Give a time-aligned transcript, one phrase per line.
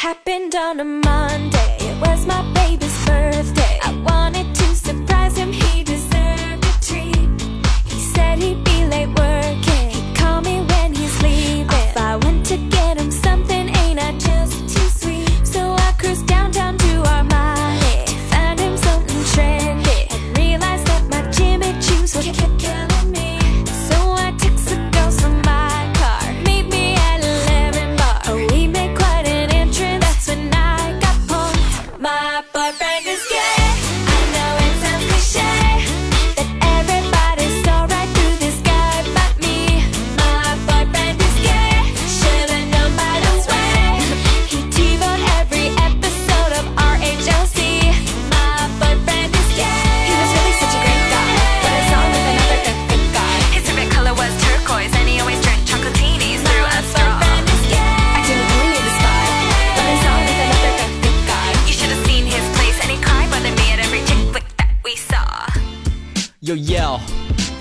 [0.00, 1.76] happened on a Monday.
[1.78, 3.78] It was my baby's birthday.
[3.82, 7.28] I wanted to surprise him, he deserved a treat.
[7.84, 9.49] He said he'd be late work.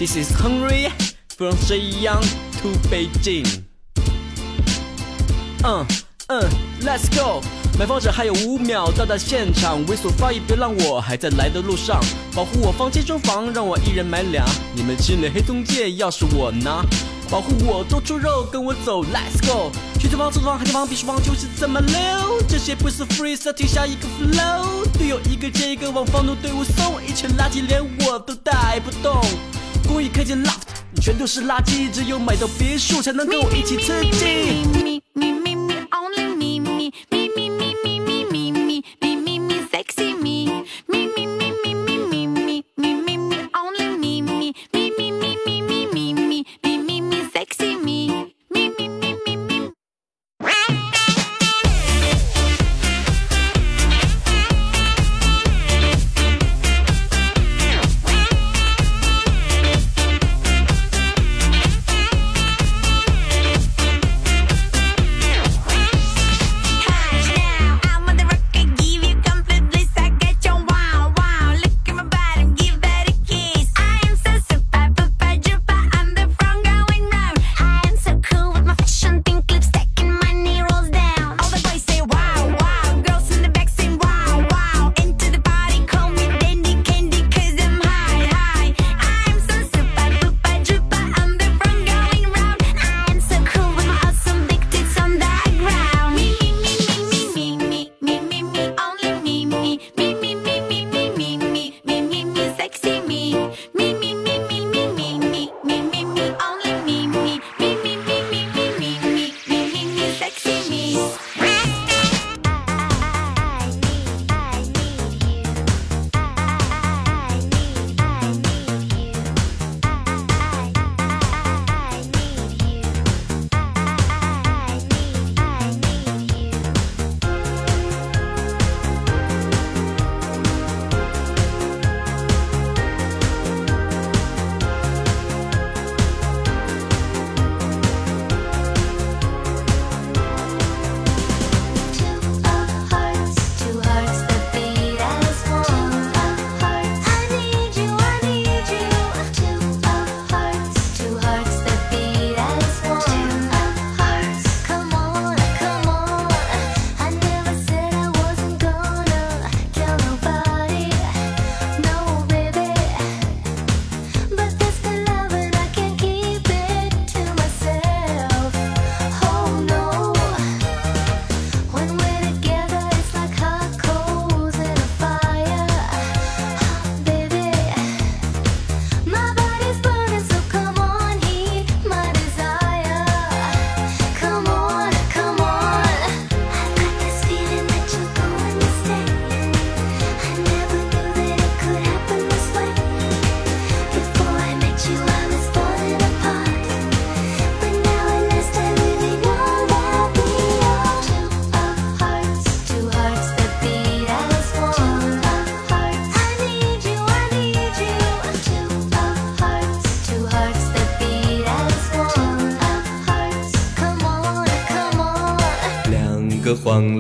[0.09, 0.89] This is Henry
[1.38, 2.23] from xiyang
[2.63, 3.45] to Beijing.
[5.63, 5.85] 嗯
[6.29, 6.41] 嗯
[6.81, 7.43] ，Let's go。
[7.77, 12.03] 买房者还有五秒到达现场，猥琐发育别让我还在来的路上，
[12.33, 14.43] 保护我房间中房，让我一人买俩。
[14.73, 16.83] 你们心里黑中介，要是我拿。
[17.30, 19.71] 保护我，多出肉，跟我走，Let's go。
[19.99, 22.41] 去租房、租房、还租房、别墅房，就是这么溜。
[22.47, 24.87] 这些不是 free，是要停下一个 flow。
[24.97, 29.23] 队友一个接一个往房奴队伍送，一群垃圾，连我都带不动。
[29.87, 35.39] 故意开间 loft，全都是垃圾，只有买到别墅才能跟我一起刺激。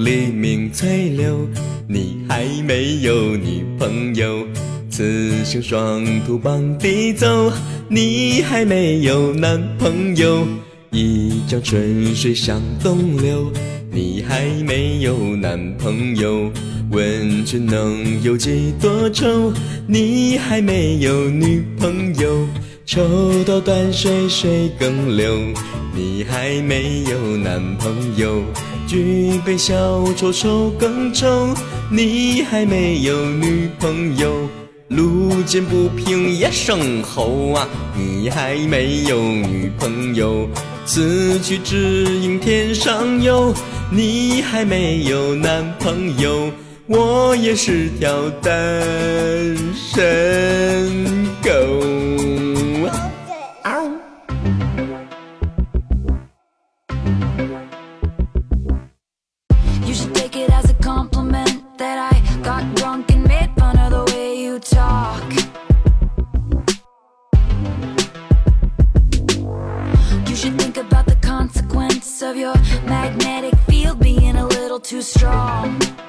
[0.03, 1.47] 黎明翠柳，
[1.87, 4.45] 你还没有女朋友。
[4.89, 7.51] 雌雄双兔傍地走，
[7.87, 10.45] 你还没有男朋友。
[10.91, 13.51] 一江春水向东流，
[13.91, 16.51] 你还没有男朋友。
[16.91, 19.53] 问君能有几多愁，
[19.87, 22.47] 你还没有女朋友。
[22.85, 25.37] 抽刀断水水更流，
[25.95, 28.43] 你还没有男朋友。
[28.89, 31.53] 举杯消愁愁更愁，
[31.91, 34.49] 你还没有女朋友。
[34.87, 40.49] 路见不平一声吼啊，你还没有女朋友。
[40.85, 43.53] 此去只应天上有，
[43.91, 46.51] 你还没有男朋友。
[46.87, 48.51] 我也是条单
[49.75, 50.38] 身
[74.79, 76.08] too strong.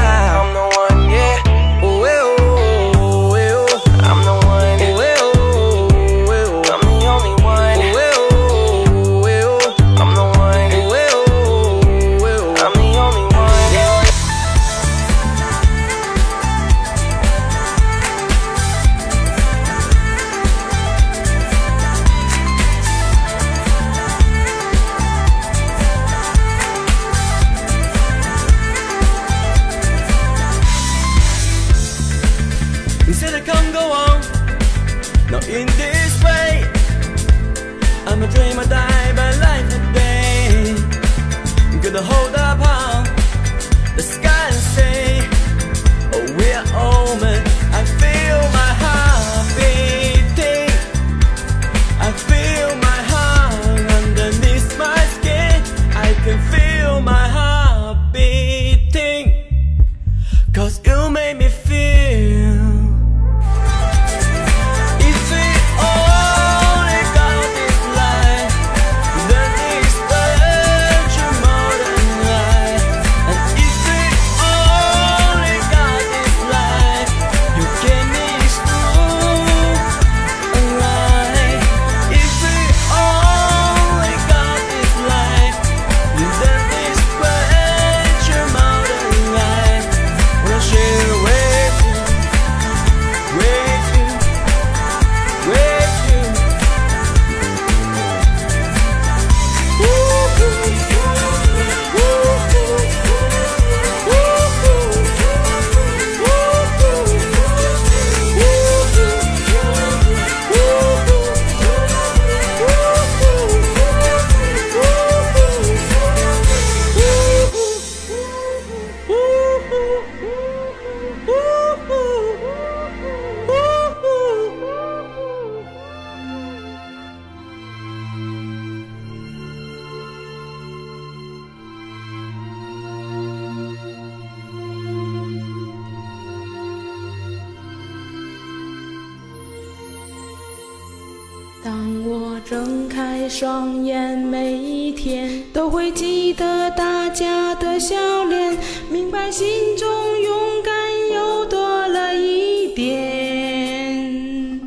[143.31, 147.95] 双眼，每一天都会记得大家的笑
[148.25, 148.57] 脸，
[148.91, 149.47] 明白心
[149.77, 149.87] 中
[150.21, 150.73] 勇敢
[151.13, 154.59] 又多了一点。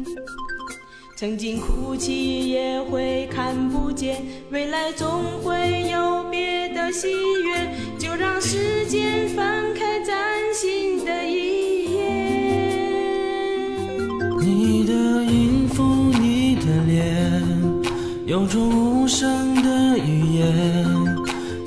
[1.14, 7.08] 曾经哭泣也会看不见，未来总会有别的喜
[7.44, 10.16] 悦，就让时间翻开崭
[10.54, 12.00] 新的一页。
[14.40, 14.92] 你的
[15.30, 15.82] 音符，
[16.18, 17.33] 你的脸，
[18.26, 20.46] 有种无声的语言，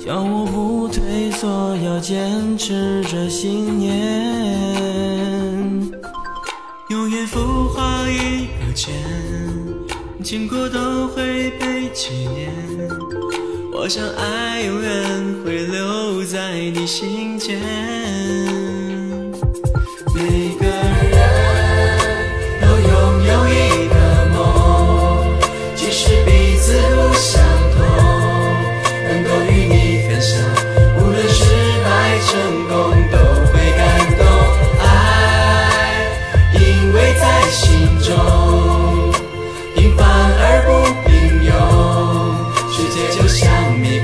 [0.03, 3.93] 叫我不退缩，要坚持着信念。
[6.89, 8.91] 永远孵化一个茧，
[10.23, 12.51] 经过都会被纪念。
[13.71, 17.61] 我想爱永远会留在你心间。
[20.15, 20.46] 每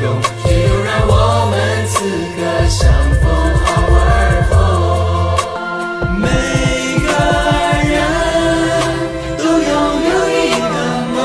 [0.04, 0.12] 却又，
[0.84, 1.12] 让我
[1.50, 1.56] 们
[1.88, 1.96] 此
[2.36, 2.82] 刻相
[3.22, 3.24] 逢
[3.64, 4.52] 好而后。
[6.20, 6.28] 每
[7.00, 7.08] 个
[7.88, 7.96] 人
[9.38, 9.72] 都拥
[10.12, 10.76] 有一个
[11.14, 11.16] 梦，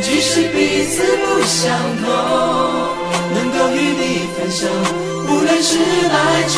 [0.00, 2.06] 即使彼此不相同，
[3.34, 4.02] 能够与你
[4.36, 4.70] 分享，
[5.26, 5.68] 无论失
[6.08, 6.14] 败
[6.46, 6.54] 成